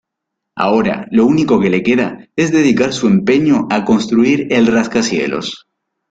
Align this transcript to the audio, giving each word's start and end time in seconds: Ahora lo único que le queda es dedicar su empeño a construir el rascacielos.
Ahora 0.57 1.07
lo 1.11 1.27
único 1.27 1.59
que 1.59 1.69
le 1.69 1.83
queda 1.83 2.27
es 2.35 2.51
dedicar 2.51 2.91
su 2.91 3.05
empeño 3.05 3.67
a 3.69 3.85
construir 3.85 4.47
el 4.49 4.65
rascacielos. 4.65 5.67